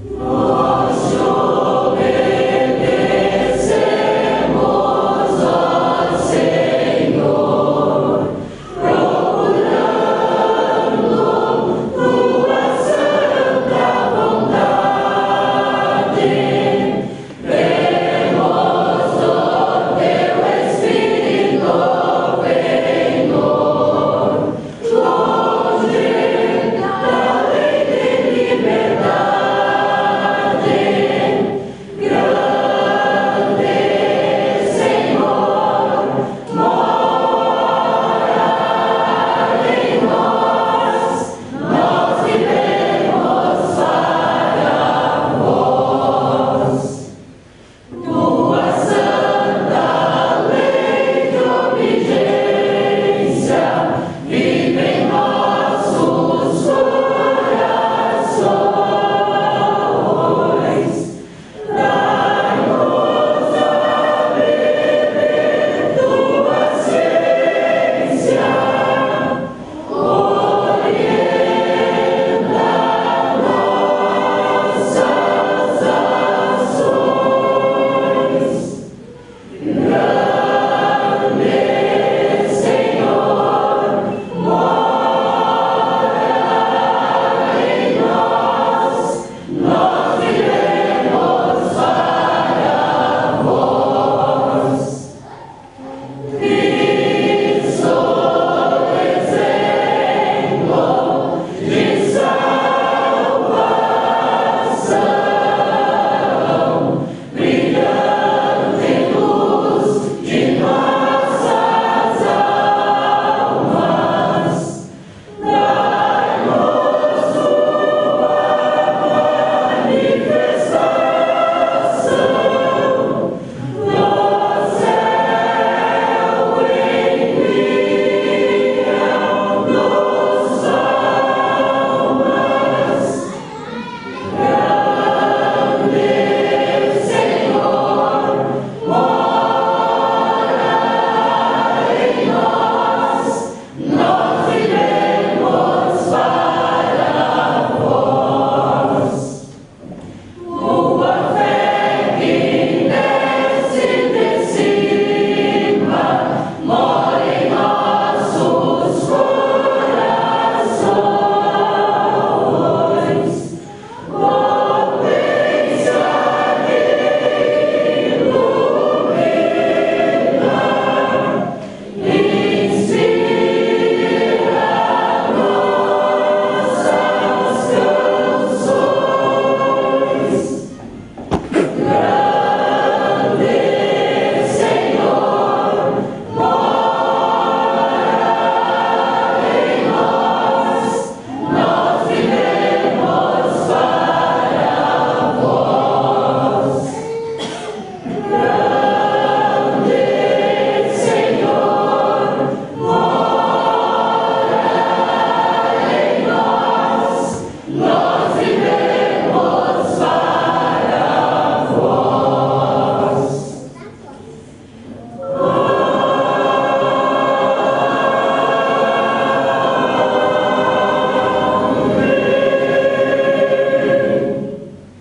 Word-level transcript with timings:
Oh. 0.00 0.37